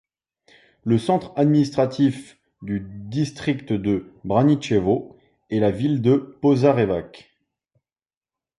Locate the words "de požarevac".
6.01-7.37